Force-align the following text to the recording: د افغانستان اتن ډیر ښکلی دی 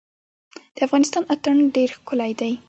د 0.75 0.77
افغانستان 0.87 1.23
اتن 1.33 1.57
ډیر 1.75 1.89
ښکلی 1.97 2.31
دی 2.39 2.51